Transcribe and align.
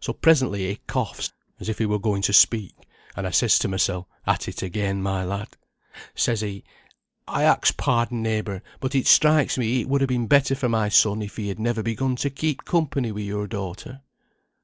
So 0.00 0.12
presently 0.12 0.66
he 0.70 0.80
coughs, 0.88 1.30
as 1.60 1.68
if 1.68 1.78
he 1.78 1.86
were 1.86 2.00
going 2.00 2.22
to 2.22 2.32
speak, 2.32 2.74
and 3.14 3.24
I 3.24 3.30
says 3.30 3.60
to 3.60 3.68
mysel, 3.68 4.08
'At 4.26 4.48
it 4.48 4.60
again, 4.60 5.00
my 5.00 5.22
lad.' 5.22 5.56
Says 6.16 6.40
he, 6.40 6.64
"'I 7.28 7.44
ax 7.44 7.70
pardon, 7.70 8.20
neighbour, 8.20 8.60
but 8.80 8.96
it 8.96 9.06
strikes 9.06 9.56
me 9.56 9.80
it 9.82 9.88
would 9.88 10.02
ha' 10.02 10.06
been 10.08 10.26
better 10.26 10.56
for 10.56 10.68
my 10.68 10.88
son 10.88 11.22
if 11.22 11.36
he 11.36 11.46
had 11.46 11.60
never 11.60 11.84
begun 11.84 12.16
to 12.16 12.28
keep 12.28 12.64
company 12.64 13.12
wi' 13.12 13.20
your 13.22 13.46
daughter.' 13.46 14.00